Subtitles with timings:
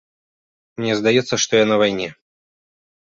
[0.79, 2.09] Мне здаецца, што я на вайне.